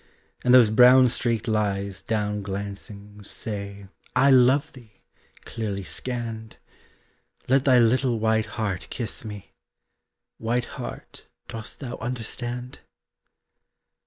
[0.43, 3.85] And those brown streaked lies down glancing Say
[4.15, 4.93] "I love thee!"
[5.45, 6.57] clearly scanned,
[7.47, 9.53] Let thy little white heart kiss me
[10.39, 12.79] White heart, dost thou understand?